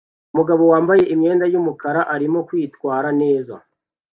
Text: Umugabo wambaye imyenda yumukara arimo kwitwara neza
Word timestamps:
Umugabo 0.33 0.63
wambaye 0.71 1.03
imyenda 1.13 1.45
yumukara 1.53 2.01
arimo 2.15 2.39
kwitwara 2.47 3.07
neza 3.21 3.55